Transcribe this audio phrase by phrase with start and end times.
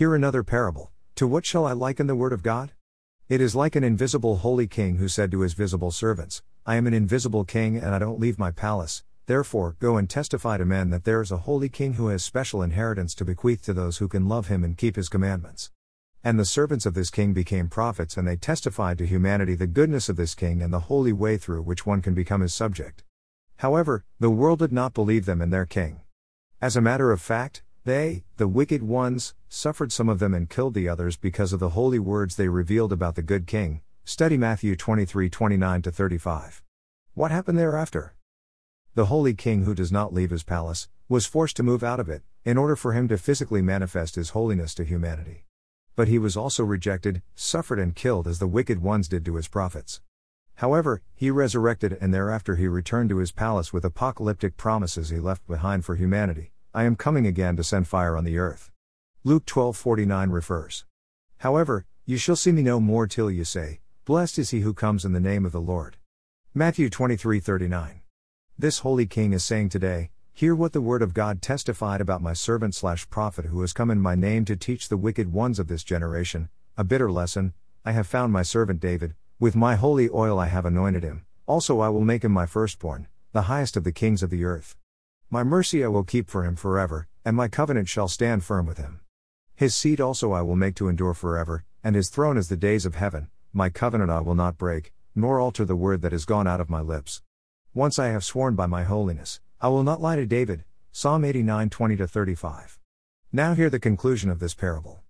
[0.00, 0.90] Hear another parable.
[1.16, 2.72] To what shall I liken the word of God?
[3.28, 6.86] It is like an invisible holy king who said to his visible servants, I am
[6.86, 10.88] an invisible king and I don't leave my palace, therefore go and testify to men
[10.88, 14.08] that there is a holy king who has special inheritance to bequeath to those who
[14.08, 15.70] can love him and keep his commandments.
[16.24, 20.08] And the servants of this king became prophets and they testified to humanity the goodness
[20.08, 23.04] of this king and the holy way through which one can become his subject.
[23.58, 26.00] However, the world did not believe them and their king.
[26.58, 30.74] As a matter of fact, they, the wicked ones, suffered some of them and killed
[30.74, 33.80] the others because of the holy words they revealed about the good king.
[34.04, 36.62] Study Matthew 23 29 35.
[37.14, 38.14] What happened thereafter?
[38.94, 42.08] The holy king who does not leave his palace, was forced to move out of
[42.10, 45.46] it, in order for him to physically manifest his holiness to humanity.
[45.96, 49.48] But he was also rejected, suffered, and killed as the wicked ones did to his
[49.48, 50.02] prophets.
[50.56, 55.46] However, he resurrected and thereafter he returned to his palace with apocalyptic promises he left
[55.46, 56.52] behind for humanity.
[56.72, 58.70] I am coming again to send fire on the earth.
[59.24, 60.84] Luke 12:49 refers.
[61.38, 65.04] However, you shall see me no more till you say, blessed is he who comes
[65.04, 65.96] in the name of the Lord.
[66.54, 68.02] Matthew 23:39.
[68.56, 72.34] This holy king is saying today, hear what the word of God testified about my
[72.34, 75.66] servant slash prophet who has come in my name to teach the wicked ones of
[75.66, 77.52] this generation, a bitter lesson,
[77.84, 81.80] I have found my servant David, with my holy oil I have anointed him, also
[81.80, 84.76] I will make him my firstborn, the highest of the kings of the earth.
[85.32, 88.78] My mercy I will keep for him forever, and my covenant shall stand firm with
[88.78, 88.98] him.
[89.54, 92.84] His seed also I will make to endure forever, and his throne as the days
[92.84, 96.48] of heaven, my covenant I will not break, nor alter the word that has gone
[96.48, 97.22] out of my lips.
[97.72, 100.64] Once I have sworn by my holiness, I will not lie to David.
[100.90, 102.80] Psalm 89 20 35.
[103.30, 105.04] Now hear the conclusion of this parable.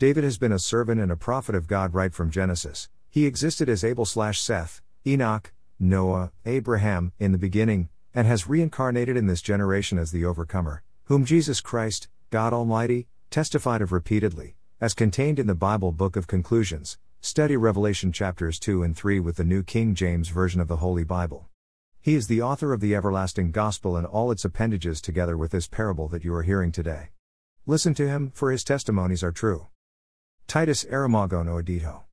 [0.00, 2.88] David has been a servant and a prophet of God right from Genesis.
[3.08, 9.14] He existed as Abel slash Seth, Enoch, Noah, Abraham, in the beginning, and has reincarnated
[9.14, 14.94] in this generation as the overcomer, whom Jesus Christ, God Almighty, testified of repeatedly, as
[14.94, 16.96] contained in the Bible Book of Conclusions.
[17.20, 21.04] Study Revelation chapters 2 and 3 with the New King James Version of the Holy
[21.04, 21.50] Bible.
[22.00, 25.68] He is the author of the everlasting gospel and all its appendages together with this
[25.68, 27.10] parable that you are hearing today.
[27.66, 29.66] Listen to him, for his testimonies are true.
[30.46, 32.02] Titus Aramago no edito.